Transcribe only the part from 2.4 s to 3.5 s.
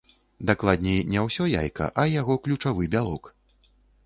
ключавы бялок.